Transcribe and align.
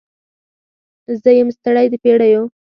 زه 1.21 1.29
یم 1.37 1.49
ستړې 1.57 1.85
د 1.91 1.93
پیړیو 2.03 2.41